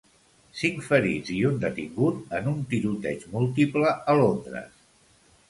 [0.61, 4.69] Cinc ferits i un detingut en un tiroteig múltiple a Londres.